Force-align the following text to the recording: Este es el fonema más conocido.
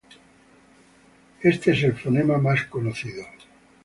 Este 1.41 1.73
es 1.73 1.83
el 1.83 1.93
fonema 1.95 2.39
más 2.39 2.63
conocido. 2.65 3.23